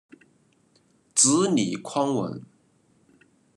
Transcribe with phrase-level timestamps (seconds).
[1.13, 2.41] 子李匡文。